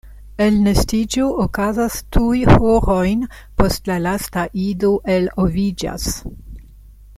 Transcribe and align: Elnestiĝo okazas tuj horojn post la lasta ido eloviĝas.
Elnestiĝo 0.43 1.25
okazas 1.43 1.97
tuj 2.15 2.39
horojn 2.53 3.23
post 3.61 3.93
la 3.93 3.99
lasta 4.07 4.47
ido 4.65 4.93
eloviĝas. 5.19 6.11